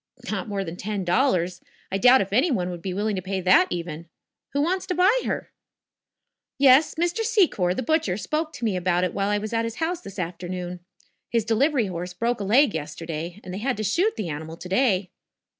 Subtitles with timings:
[0.31, 1.61] "Not more than ten dollars.
[1.91, 4.07] I doubt if any one would be willing to pay that, even.
[4.51, 5.51] Who wants to buy her?"
[6.57, 7.23] "Yes; Mr.
[7.23, 10.17] Secor, the butcher, spoke to me about it while I was at his house this
[10.17, 10.79] afternoon.
[11.29, 14.67] His delivery horse broke a leg yesterday and they had to shoot the animal to
[14.69, 15.11] day."